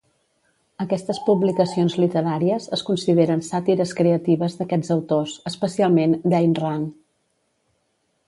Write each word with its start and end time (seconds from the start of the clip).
Aquestes 0.83 1.17
publicacions 1.25 1.97
literàries 2.03 2.65
es 2.77 2.83
consideren 2.87 3.43
sàtires 3.49 3.93
creatives 4.01 4.57
d'aquests 4.61 4.91
autors, 4.97 5.37
especialment 5.53 6.17
d'Ayn 6.31 6.57
Rand. 6.65 6.89